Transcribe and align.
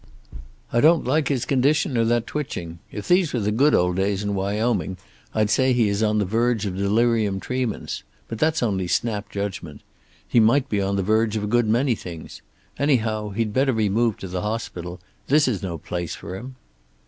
"I 0.73 0.81
don't 0.81 1.05
like 1.05 1.27
his 1.27 1.45
condition, 1.45 1.95
or 1.95 2.03
that 2.05 2.25
twitching. 2.25 2.79
If 2.91 3.07
these 3.07 3.33
were 3.33 3.39
the 3.39 3.51
good 3.51 3.75
old 3.75 3.97
days 3.97 4.23
in 4.23 4.33
Wyoming 4.33 4.97
I'd 5.35 5.51
say 5.51 5.73
he 5.73 5.89
is 5.89 6.01
on 6.01 6.17
the 6.17 6.25
verge 6.25 6.65
of 6.65 6.75
delirium 6.75 7.39
tremens. 7.39 8.01
But 8.27 8.39
that's 8.39 8.63
only 8.63 8.87
snap 8.87 9.29
judgment. 9.29 9.81
He 10.27 10.39
might 10.39 10.67
be 10.69 10.81
on 10.81 10.95
the 10.95 11.03
verge 11.03 11.35
of 11.37 11.43
a 11.43 11.53
good 11.53 11.67
many 11.67 11.93
things. 11.93 12.41
Anyhow, 12.79 13.29
he'd 13.29 13.53
better 13.53 13.73
be 13.73 13.89
moved 13.89 14.19
to 14.21 14.27
the 14.27 14.41
hospital. 14.41 14.99
This 15.27 15.47
is 15.47 15.61
no 15.61 15.77
place 15.77 16.15
for 16.15 16.35
him." 16.35 16.55